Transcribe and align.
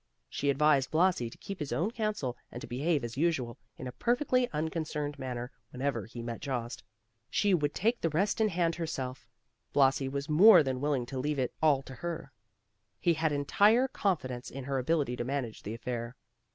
She 0.27 0.49
advised 0.49 0.89
Blasi 0.89 1.29
to 1.29 1.37
keep 1.37 1.59
his 1.59 1.71
own 1.71 1.91
counsel, 1.91 2.35
and 2.51 2.59
to 2.61 2.65
behave 2.65 3.03
as 3.03 3.17
usual, 3.17 3.59
in 3.77 3.85
a 3.85 3.91
perfectly 3.91 4.49
unconcerned 4.49 5.19
manner, 5.19 5.51
whenever 5.69 6.07
he 6.07 6.23
met 6.23 6.39
Jost. 6.41 6.81
She 7.29 7.53
would 7.53 7.75
take 7.75 8.01
the 8.01 8.09
rest 8.09 8.41
in 8.41 8.47
hand 8.49 8.73
herself. 8.77 9.27
Blasi 9.73 10.09
was 10.09 10.27
more 10.27 10.63
than 10.63 10.81
willing 10.81 11.05
to 11.05 11.19
leave 11.19 11.37
it 11.37 11.53
all 11.61 11.83
to 11.83 11.93
her; 11.93 12.31
he 12.99 13.13
had 13.13 13.31
entire 13.31 13.87
confidence 13.87 14.49
in 14.49 14.63
her 14.63 14.79
ability 14.79 15.15
to 15.17 15.23
manage 15.23 15.61
the 15.61 15.75
affair. 15.75 16.15